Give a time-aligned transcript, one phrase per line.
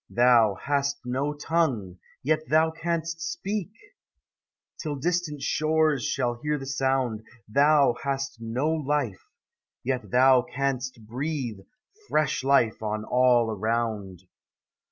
[0.09, 3.69] Thou hast no tongue, yet thou canst speak,
[4.81, 9.27] Till distant shores shall hear the sound; Thou hast no life,
[9.83, 11.59] yet thou canst breathe
[12.09, 14.23] Fresh life on all around.